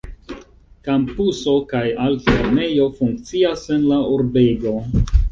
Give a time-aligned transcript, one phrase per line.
[0.85, 4.73] Kampuso kaj altlernejo funkcias en la urbego.